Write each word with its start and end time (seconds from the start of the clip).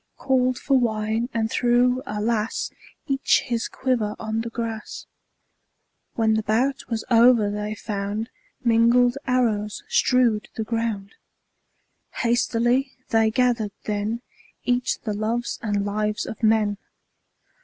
Called 0.17 0.57
for 0.57 0.79
wine, 0.79 1.29
and 1.31 1.51
threw— 1.51 2.01
alas!— 2.07 2.71
Each 3.13 3.41
his 3.45 3.67
quiver 3.67 4.15
on 4.17 4.41
the 4.41 4.49
grass. 4.49 5.05
When 6.15 6.33
the 6.33 6.41
bout 6.41 6.89
was 6.89 7.05
o'er 7.11 7.51
they 7.51 7.75
found 7.75 8.31
Mingled 8.63 9.15
arrows 9.27 9.83
strewed 9.87 10.49
the 10.55 10.63
ground. 10.63 11.13
Hastily 12.23 12.93
they 13.09 13.29
gathered 13.29 13.73
then 13.83 14.23
Each 14.63 14.97
the 14.99 15.13
loves 15.13 15.59
and 15.61 15.85
lives 15.85 16.25
of 16.25 16.41
men. 16.41 16.79